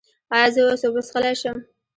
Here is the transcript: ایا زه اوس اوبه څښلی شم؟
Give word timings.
ایا 0.33 0.47
زه 0.53 0.59
اوس 0.65 0.81
اوبه 0.85 1.01
څښلی 1.07 1.33
شم؟ 1.41 1.57